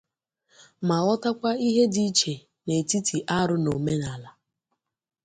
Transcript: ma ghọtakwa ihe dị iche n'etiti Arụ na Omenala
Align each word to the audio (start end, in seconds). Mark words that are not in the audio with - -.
ma 0.87 0.97
ghọtakwa 1.05 1.51
ihe 1.67 1.83
dị 1.93 2.03
iche 2.09 2.33
n'etiti 2.65 3.17
Arụ 3.37 3.55
na 3.63 3.69
Omenala 3.77 4.29